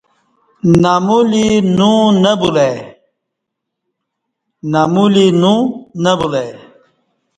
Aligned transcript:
نونمولی 0.73 1.47
نہ 2.23 2.33
بُلہ 6.19 6.35
ای 6.43 6.49